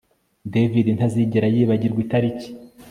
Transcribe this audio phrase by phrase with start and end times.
[0.53, 2.47] David ntazigera yibagirwa itariki